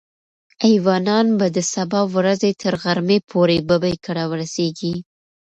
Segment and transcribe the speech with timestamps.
[0.67, 4.93] ایوانان به د سبا ورځې تر غرمې پورې ببۍ کره ورسېږي.